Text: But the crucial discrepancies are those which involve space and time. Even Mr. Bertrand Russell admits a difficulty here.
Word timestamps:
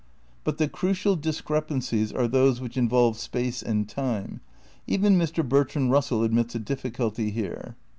But 0.43 0.57
the 0.57 0.67
crucial 0.67 1.15
discrepancies 1.15 2.11
are 2.11 2.27
those 2.27 2.59
which 2.59 2.75
involve 2.75 3.19
space 3.19 3.61
and 3.61 3.87
time. 3.87 4.41
Even 4.87 5.15
Mr. 5.15 5.47
Bertrand 5.47 5.91
Russell 5.91 6.23
admits 6.23 6.55
a 6.55 6.59
difficulty 6.59 7.29
here. 7.29 7.75